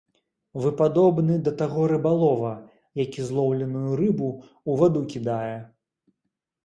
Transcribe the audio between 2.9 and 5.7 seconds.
які злоўленую рыбу ў ваду кідае.